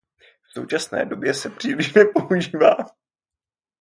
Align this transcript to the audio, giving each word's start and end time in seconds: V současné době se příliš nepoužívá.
V 0.49 0.53
současné 0.59 1.05
době 1.05 1.33
se 1.33 1.49
příliš 1.49 1.93
nepoužívá. 1.93 2.75